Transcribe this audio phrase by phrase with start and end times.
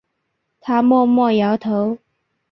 [0.59, 1.99] 他默默摇头